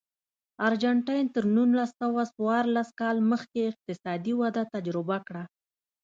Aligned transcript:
ارجنټاین 0.67 1.25
تر 1.35 1.43
نولس 1.55 1.91
سوه 2.01 2.23
څوارلس 2.35 2.89
کال 2.99 3.17
مخکې 3.31 3.59
اقتصادي 3.71 4.33
وده 4.41 4.63
تجربه 4.73 5.17
کړه. 5.27 5.43